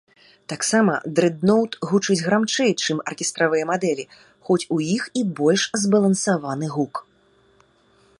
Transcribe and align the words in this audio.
Таксама 0.51 0.93
дрэдноўт 1.17 1.71
гучыць 1.89 2.17
грамчэй, 2.27 2.71
чым 2.85 3.03
аркестравыя 3.11 3.63
мадэлі, 3.73 4.05
хоць 4.49 4.61
у 4.77 4.79
іх 4.95 5.03
і 5.21 5.23
больш 5.41 5.63
збалансаваны 5.83 6.67
гук. 6.77 6.95